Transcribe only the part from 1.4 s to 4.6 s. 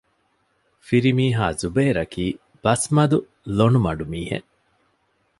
ޒުބައިރަކީ ބަސްމަދު ލޮނުމަޑު މީހެއް